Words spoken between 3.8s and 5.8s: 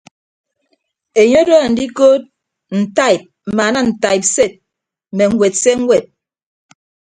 ntaibsed mme ñwed se